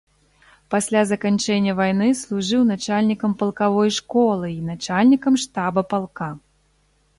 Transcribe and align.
Пасля 0.73 1.01
заканчэння 1.09 1.75
вайны 1.79 2.07
служыў 2.21 2.65
начальнікам 2.71 3.37
палкавой 3.43 3.93
школы 4.01 4.47
і 4.57 4.61
начальнікам 4.73 5.33
штаба 5.45 5.81
палка. 5.95 6.35